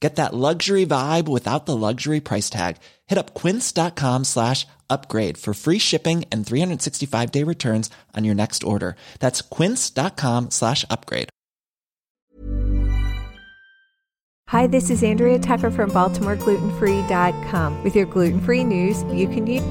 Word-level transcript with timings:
Get 0.00 0.16
that 0.16 0.34
luxury 0.34 0.84
vibe 0.84 1.28
without 1.28 1.66
the 1.66 1.76
luxury 1.76 2.20
price 2.20 2.50
tag. 2.50 2.76
Hit 3.06 3.16
up 3.16 3.32
quince.com 3.34 4.24
slash 4.24 4.66
upgrade 4.90 5.38
for 5.38 5.54
free 5.54 5.78
shipping 5.78 6.24
and 6.30 6.44
365-day 6.44 7.42
returns 7.42 7.88
on 8.14 8.24
your 8.24 8.34
next 8.34 8.64
order. 8.64 8.96
That's 9.20 9.40
quince.com 9.40 10.50
slash 10.50 10.84
upgrade. 10.90 11.30
Hi, 14.48 14.66
this 14.66 14.90
is 14.90 15.02
Andrea 15.02 15.38
Tucker 15.38 15.70
from 15.70 15.90
BaltimoreGlutenFree.com 15.90 17.82
with 17.82 17.96
your 17.96 18.04
gluten-free 18.06 18.64
news 18.64 19.02
you 19.04 19.26
can 19.26 19.46
use. 19.46 19.64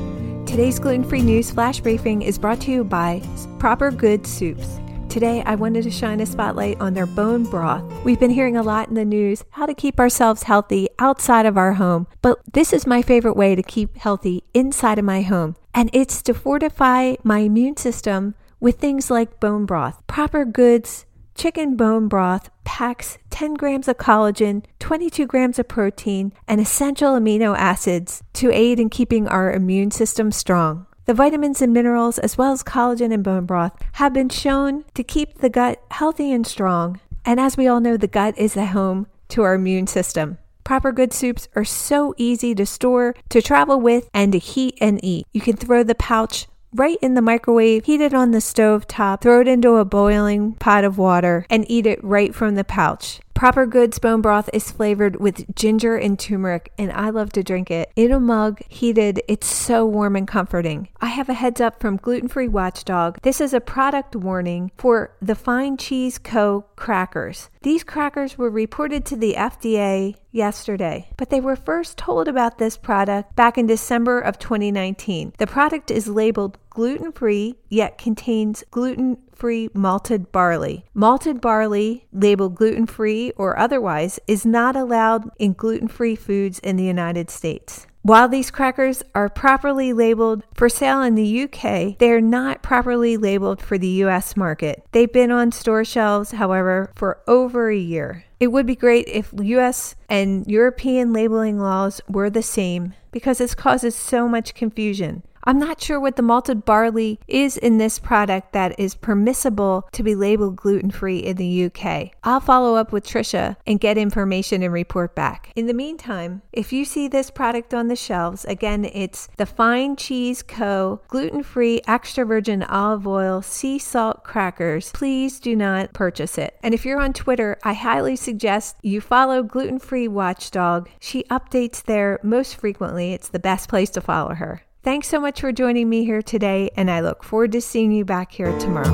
Today's 0.49 0.79
gluten-free 0.79 1.21
news 1.21 1.51
flash 1.51 1.79
briefing 1.79 2.23
is 2.23 2.39
brought 2.39 2.59
to 2.61 2.71
you 2.71 2.83
by 2.83 3.21
Proper 3.59 3.91
Good 3.91 4.25
Soups. 4.25 4.79
Today, 5.13 5.43
I 5.45 5.53
wanted 5.53 5.83
to 5.83 5.91
shine 5.91 6.21
a 6.21 6.25
spotlight 6.25 6.81
on 6.81 6.95
their 6.95 7.05
bone 7.05 7.43
broth. 7.43 7.83
We've 8.03 8.19
been 8.19 8.31
hearing 8.31 8.57
a 8.57 8.63
lot 8.63 8.87
in 8.87 8.95
the 8.95 9.05
news 9.05 9.43
how 9.51 9.67
to 9.67 9.75
keep 9.75 9.99
ourselves 9.99 10.41
healthy 10.41 10.89
outside 10.97 11.45
of 11.45 11.55
our 11.55 11.73
home, 11.73 12.07
but 12.23 12.41
this 12.51 12.73
is 12.73 12.87
my 12.87 13.03
favorite 13.03 13.35
way 13.35 13.53
to 13.53 13.61
keep 13.61 13.95
healthy 13.95 14.43
inside 14.55 14.97
of 14.97 15.05
my 15.05 15.21
home, 15.21 15.55
and 15.71 15.91
it's 15.93 16.23
to 16.23 16.33
fortify 16.33 17.13
my 17.23 17.37
immune 17.41 17.77
system 17.77 18.33
with 18.59 18.79
things 18.79 19.11
like 19.11 19.39
bone 19.39 19.67
broth. 19.67 20.01
Proper 20.07 20.45
Goods 20.45 21.05
chicken 21.35 21.75
bone 21.75 22.07
broth 22.07 22.49
packs 22.63 23.19
10 23.29 23.53
grams 23.53 23.87
of 23.87 23.97
collagen, 23.97 24.63
22 24.79 25.27
grams 25.27 25.59
of 25.59 25.67
protein, 25.67 26.33
and 26.47 26.59
essential 26.59 27.11
amino 27.11 27.55
acids 27.55 28.23
to 28.33 28.51
aid 28.51 28.79
in 28.79 28.89
keeping 28.89 29.27
our 29.27 29.53
immune 29.53 29.91
system 29.91 30.31
strong. 30.31 30.87
The 31.05 31.13
vitamins 31.13 31.61
and 31.61 31.73
minerals, 31.73 32.17
as 32.17 32.37
well 32.37 32.53
as 32.53 32.63
collagen 32.63 33.13
and 33.13 33.23
bone 33.23 33.45
broth, 33.45 33.73
have 33.93 34.13
been 34.13 34.29
shown 34.29 34.85
to 34.93 35.03
keep 35.03 35.39
the 35.39 35.49
gut 35.49 35.83
healthy 35.91 36.31
and 36.31 36.47
strong. 36.47 37.01
And 37.25 37.41
as 37.41 37.57
we 37.57 37.67
all 37.67 37.81
know, 37.81 37.97
the 37.97 38.07
gut 38.07 38.37
is 38.37 38.53
the 38.53 38.67
home 38.67 39.07
to 39.29 39.41
our 39.41 39.53
immune 39.53 39.87
system. 39.87 40.37
Proper 40.63 40.93
good 40.93 41.11
soups 41.11 41.49
are 41.57 41.65
so 41.65 42.15
easy 42.17 42.55
to 42.55 42.65
store, 42.65 43.15
to 43.29 43.41
travel 43.41 43.81
with, 43.81 44.09
and 44.13 44.31
to 44.31 44.39
heat 44.39 44.77
and 44.79 45.03
eat. 45.03 45.27
You 45.33 45.41
can 45.41 45.57
throw 45.57 45.83
the 45.83 45.93
pouch 45.93 46.47
right 46.73 46.97
in 47.01 47.15
the 47.15 47.21
microwave, 47.21 47.83
heat 47.83 47.99
it 47.99 48.13
on 48.13 48.31
the 48.31 48.39
stove 48.39 48.87
top, 48.87 49.21
throw 49.21 49.41
it 49.41 49.47
into 49.49 49.75
a 49.75 49.85
boiling 49.85 50.53
pot 50.53 50.85
of 50.85 50.97
water, 50.97 51.45
and 51.49 51.69
eat 51.69 51.85
it 51.85 52.01
right 52.01 52.33
from 52.33 52.55
the 52.55 52.63
pouch. 52.63 53.19
Proper 53.33 53.65
Goods 53.65 53.99
bone 53.99 54.21
broth 54.21 54.49
is 54.53 54.71
flavored 54.71 55.17
with 55.17 55.53
ginger 55.55 55.97
and 55.97 56.17
turmeric, 56.17 56.71
and 56.77 56.91
I 56.91 57.09
love 57.09 57.31
to 57.33 57.43
drink 57.43 57.71
it. 57.71 57.91
In 57.95 58.11
a 58.11 58.19
mug, 58.19 58.61
heated, 58.69 59.21
it's 59.27 59.47
so 59.47 59.85
warm 59.85 60.15
and 60.15 60.27
comforting. 60.27 60.89
I 61.01 61.07
have 61.07 61.29
a 61.29 61.33
heads 61.33 61.59
up 61.59 61.81
from 61.81 61.97
Gluten 61.97 62.29
Free 62.29 62.47
Watchdog. 62.47 63.19
This 63.21 63.41
is 63.41 63.53
a 63.53 63.59
product 63.59 64.15
warning 64.15 64.71
for 64.77 65.15
the 65.21 65.35
Fine 65.35 65.77
Cheese 65.77 66.17
Co. 66.17 66.65
crackers. 66.75 67.49
These 67.63 67.83
crackers 67.83 68.37
were 68.37 68.49
reported 68.49 69.05
to 69.05 69.15
the 69.15 69.33
FDA 69.33 70.15
yesterday, 70.31 71.09
but 71.17 71.29
they 71.29 71.39
were 71.39 71.55
first 71.55 71.97
told 71.97 72.27
about 72.27 72.57
this 72.57 72.75
product 72.75 73.35
back 73.35 73.57
in 73.57 73.67
December 73.67 74.19
of 74.19 74.39
2019. 74.39 75.33
The 75.37 75.47
product 75.47 75.91
is 75.91 76.07
labeled 76.07 76.57
gluten 76.73 77.11
free, 77.11 77.55
yet 77.69 77.97
contains 77.97 78.63
gluten 78.71 79.17
free 79.33 79.69
malted 79.73 80.31
barley. 80.31 80.85
Malted 80.93 81.41
barley, 81.41 82.07
labeled 82.11 82.55
gluten 82.55 82.85
free 82.85 83.31
or 83.37 83.57
otherwise, 83.57 84.19
is 84.27 84.45
not 84.45 84.75
allowed 84.75 85.29
in 85.37 85.53
gluten 85.53 85.87
free 85.87 86.15
foods 86.15 86.59
in 86.59 86.75
the 86.75 86.83
United 86.83 87.29
States. 87.29 87.87
While 88.05 88.27
these 88.27 88.51
crackers 88.51 89.01
are 89.15 89.29
properly 89.29 89.93
labeled 89.93 90.43
for 90.55 90.67
sale 90.67 91.01
in 91.01 91.15
the 91.15 91.43
UK, 91.43 91.97
they 91.99 92.11
are 92.11 92.19
not 92.19 92.61
properly 92.61 93.15
labeled 93.15 93.61
for 93.61 93.77
the 93.77 94.03
US 94.03 94.35
market. 94.35 94.83
They've 94.91 95.11
been 95.11 95.31
on 95.31 95.53
store 95.53 95.85
shelves, 95.85 96.31
however, 96.31 96.91
for 96.95 97.21
over 97.27 97.69
a 97.69 97.77
year. 97.77 98.25
It 98.41 98.47
would 98.47 98.65
be 98.65 98.75
great 98.75 99.07
if 99.07 99.31
US 99.41 99.95
and 100.09 100.45
European 100.47 101.13
labeling 101.13 101.59
laws 101.59 102.01
were 102.09 102.29
the 102.29 102.43
same 102.43 102.93
because 103.13 103.37
this 103.37 103.55
causes 103.55 103.95
so 103.95 104.27
much 104.27 104.53
confusion. 104.53 105.23
I'm 105.45 105.59
not 105.59 105.81
sure 105.81 105.99
what 105.99 106.15
the 106.15 106.21
malted 106.21 106.63
barley 106.63 107.19
is 107.27 107.57
in 107.57 107.77
this 107.77 107.99
product 107.99 108.53
that 108.53 108.79
is 108.79 108.95
permissible 108.95 109.87
to 109.91 110.03
be 110.03 110.15
labeled 110.15 110.55
gluten 110.55 110.89
free 110.89 111.19
in 111.19 111.35
the 111.35 111.65
UK. 111.65 112.11
I'll 112.23 112.39
follow 112.39 112.75
up 112.75 112.91
with 112.91 113.05
Tricia 113.05 113.57
and 113.67 113.79
get 113.79 113.97
information 113.97 114.63
and 114.63 114.71
report 114.71 115.15
back. 115.15 115.51
In 115.55 115.67
the 115.67 115.73
meantime, 115.73 116.41
if 116.53 116.71
you 116.71 116.85
see 116.85 117.07
this 117.07 117.29
product 117.29 117.73
on 117.73 117.89
the 117.89 117.95
shelves, 117.95 118.45
again, 118.45 118.85
it's 118.85 119.27
the 119.37 119.45
Fine 119.45 119.97
Cheese 119.97 120.43
Co. 120.43 121.01
gluten 121.09 121.43
free 121.43 121.81
extra 121.87 122.25
virgin 122.25 122.63
olive 122.63 123.05
oil 123.05 123.41
sea 123.41 123.77
salt 123.77 124.23
crackers. 124.23 124.91
Please 124.91 125.39
do 125.39 125.55
not 125.55 125.93
purchase 125.93 126.37
it. 126.37 126.57
And 126.63 126.73
if 126.73 126.85
you're 126.85 127.01
on 127.01 127.13
Twitter, 127.13 127.57
I 127.63 127.73
highly 127.73 128.15
suggest 128.15 128.77
you 128.81 129.01
follow 129.01 129.43
Gluten 129.43 129.79
Free 129.79 130.07
Watchdog. 130.07 130.89
She 130.99 131.23
updates 131.25 131.83
there 131.83 132.19
most 132.23 132.55
frequently. 132.55 133.13
It's 133.13 133.29
the 133.29 133.39
best 133.39 133.67
place 133.67 133.89
to 133.91 134.01
follow 134.01 134.35
her. 134.35 134.61
Thanks 134.83 135.07
so 135.07 135.17
much 135.17 135.39
for 135.39 135.53
joining 135.53 135.87
me 135.87 136.03
here 136.03 136.21
today, 136.21 136.69
and 136.75 136.91
I 136.91 136.99
look 136.99 137.23
forward 137.23 137.53
to 137.53 137.61
seeing 137.61 137.93
you 137.93 138.03
back 138.03 138.33
here 138.33 138.51
tomorrow. 138.59 138.91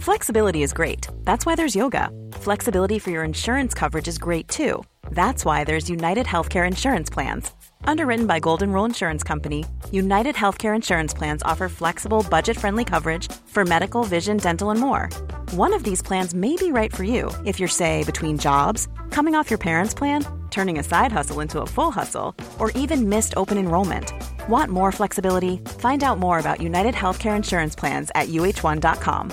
Flexibility 0.00 0.64
is 0.64 0.72
great. 0.72 1.06
That's 1.22 1.46
why 1.46 1.54
there's 1.54 1.76
yoga. 1.76 2.10
Flexibility 2.32 2.98
for 2.98 3.10
your 3.10 3.22
insurance 3.22 3.74
coverage 3.74 4.08
is 4.08 4.18
great 4.18 4.48
too. 4.48 4.82
That's 5.12 5.44
why 5.44 5.62
there's 5.62 5.88
United 5.88 6.26
Healthcare 6.26 6.66
Insurance 6.66 7.08
Plans. 7.08 7.52
Underwritten 7.84 8.26
by 8.26 8.40
Golden 8.40 8.72
Rule 8.72 8.86
Insurance 8.86 9.22
Company, 9.22 9.64
United 9.92 10.34
Healthcare 10.34 10.74
Insurance 10.74 11.14
Plans 11.14 11.44
offer 11.44 11.68
flexible, 11.68 12.26
budget 12.28 12.56
friendly 12.56 12.84
coverage 12.84 13.30
for 13.46 13.64
medical, 13.64 14.02
vision, 14.02 14.36
dental, 14.36 14.70
and 14.70 14.80
more. 14.80 15.08
One 15.52 15.72
of 15.72 15.84
these 15.84 16.02
plans 16.02 16.34
may 16.34 16.56
be 16.56 16.72
right 16.72 16.92
for 16.92 17.04
you 17.04 17.30
if 17.44 17.60
you're, 17.60 17.68
say, 17.68 18.02
between 18.02 18.36
jobs, 18.36 18.88
coming 19.10 19.36
off 19.36 19.48
your 19.48 19.58
parents' 19.58 19.94
plan, 19.94 20.26
turning 20.50 20.76
a 20.80 20.82
side 20.82 21.12
hustle 21.12 21.38
into 21.38 21.60
a 21.60 21.66
full 21.66 21.92
hustle, 21.92 22.34
or 22.58 22.72
even 22.72 23.08
missed 23.08 23.34
open 23.36 23.56
enrollment. 23.56 24.12
Want 24.48 24.72
more 24.72 24.90
flexibility? 24.90 25.58
Find 25.78 26.02
out 26.02 26.18
more 26.18 26.40
about 26.40 26.60
United 26.60 26.94
Healthcare 26.94 27.36
Insurance 27.36 27.76
Plans 27.76 28.10
at 28.16 28.26
uhone.com. 28.26 29.32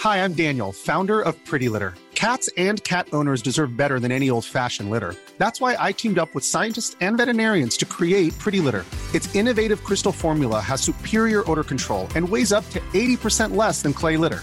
Hi, 0.00 0.24
I'm 0.24 0.32
Daniel, 0.32 0.72
founder 0.72 1.20
of 1.20 1.34
Pretty 1.44 1.68
Litter. 1.68 1.94
Cats 2.14 2.48
and 2.56 2.82
cat 2.84 3.08
owners 3.12 3.42
deserve 3.42 3.76
better 3.76 4.00
than 4.00 4.10
any 4.10 4.30
old 4.30 4.46
fashioned 4.46 4.88
litter. 4.88 5.14
That's 5.36 5.60
why 5.60 5.76
I 5.78 5.92
teamed 5.92 6.18
up 6.18 6.34
with 6.34 6.44
scientists 6.44 6.96
and 7.02 7.18
veterinarians 7.18 7.76
to 7.76 7.84
create 7.84 8.36
Pretty 8.38 8.60
Litter. 8.60 8.86
Its 9.14 9.34
innovative 9.34 9.84
crystal 9.84 10.10
formula 10.10 10.60
has 10.60 10.80
superior 10.80 11.48
odor 11.50 11.64
control 11.64 12.08
and 12.16 12.26
weighs 12.26 12.50
up 12.50 12.68
to 12.70 12.80
80% 12.94 13.54
less 13.54 13.82
than 13.82 13.92
clay 13.92 14.16
litter. 14.16 14.42